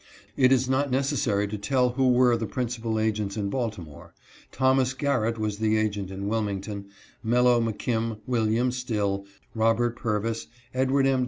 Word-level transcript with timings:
It 0.35 0.51
is 0.51 0.67
not 0.67 0.89
necessary 0.89 1.47
to 1.47 1.59
tell 1.59 1.89
who 1.89 2.09
were 2.11 2.35
the 2.35 2.47
principal 2.47 2.99
agents 2.99 3.37
in 3.37 3.51
Baltimore; 3.51 4.15
Thomas 4.51 4.95
Garrett 4.95 5.37
was 5.37 5.59
the 5.59 5.77
agent 5.77 6.09
in 6.09 6.27
Wilmington; 6.27 6.87
Melloe 7.23 7.61
McKim, 7.61 8.17
William 8.25 8.71
Still, 8.71 9.27
Robert 9.53 9.95
Pur 9.95 10.19
vis, 10.19 10.47
Edward 10.73 11.05
M. 11.05 11.19